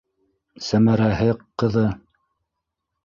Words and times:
Сәмәрәһе, 0.67 1.27
ҡыҙы. 1.65 1.85